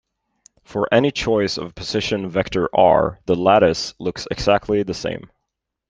For 0.63 0.91
any 0.91 1.11
choice 1.11 1.59
of 1.59 1.75
position 1.75 2.27
vector 2.27 2.67
R, 2.75 3.19
the 3.27 3.35
lattice 3.35 3.93
looks 3.99 4.27
exactly 4.31 4.81
the 4.81 4.95
same. 4.95 5.29